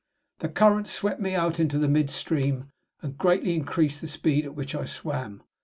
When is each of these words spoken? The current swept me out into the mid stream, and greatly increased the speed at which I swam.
The 0.39 0.49
current 0.49 0.87
swept 0.87 1.19
me 1.19 1.35
out 1.35 1.59
into 1.59 1.77
the 1.77 1.87
mid 1.87 2.09
stream, 2.09 2.71
and 3.03 3.15
greatly 3.15 3.53
increased 3.53 4.01
the 4.01 4.07
speed 4.07 4.45
at 4.45 4.55
which 4.55 4.73
I 4.73 4.87
swam. 4.87 5.43